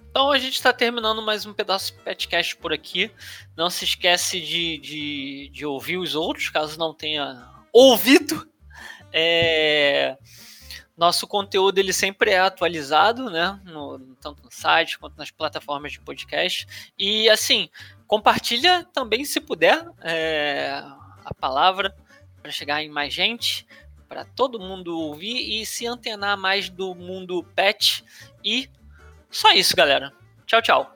Então 0.09 0.31
a 0.31 0.37
gente 0.37 0.55
está 0.55 0.73
terminando 0.73 1.21
mais 1.21 1.45
um 1.45 1.53
pedaço 1.53 1.93
de 1.93 1.99
podcast 1.99 2.57
por 2.57 2.73
aqui. 2.73 3.11
Não 3.55 3.69
se 3.69 3.85
esquece 3.85 4.41
de, 4.41 4.77
de, 4.77 5.49
de 5.53 5.65
ouvir 5.65 5.97
os 5.97 6.15
outros, 6.15 6.49
caso 6.49 6.77
não 6.77 6.93
tenha 6.93 7.49
ouvido. 7.71 8.47
É... 9.11 10.17
Nosso 10.95 11.27
conteúdo 11.27 11.79
ele 11.79 11.93
sempre 11.93 12.31
é 12.31 12.39
atualizado, 12.39 13.29
né? 13.29 13.59
No, 13.65 13.99
tanto 14.21 14.43
no 14.43 14.51
site 14.51 14.99
quanto 14.99 15.17
nas 15.17 15.31
plataformas 15.31 15.91
de 15.91 15.99
podcast. 15.99 16.67
E 16.97 17.29
assim, 17.29 17.69
compartilha 18.05 18.85
também, 18.93 19.25
se 19.25 19.39
puder, 19.39 19.83
é, 20.01 20.83
a 21.25 21.33
palavra 21.33 21.95
para 22.41 22.51
chegar 22.51 22.83
em 22.83 22.89
mais 22.89 23.13
gente, 23.13 23.65
para 24.07 24.25
todo 24.25 24.59
mundo 24.59 24.97
ouvir 24.97 25.61
e 25.61 25.65
se 25.65 25.87
antenar 25.87 26.37
mais 26.37 26.69
do 26.69 26.93
mundo 26.93 27.43
pet. 27.55 28.03
E 28.43 28.69
só 29.29 29.53
isso, 29.53 29.75
galera. 29.75 30.11
Tchau, 30.45 30.61
tchau. 30.61 30.95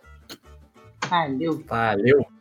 Valeu. 1.08 1.64
Valeu. 1.66 2.35